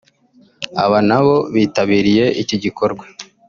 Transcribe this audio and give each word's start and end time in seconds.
aba 0.83 0.99
nabo 1.07 1.35
bitabiriye 1.53 2.25
iki 2.41 2.55
gikorwa 2.63 3.05